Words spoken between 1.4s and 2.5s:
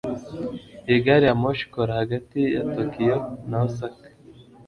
moshi ikora hagati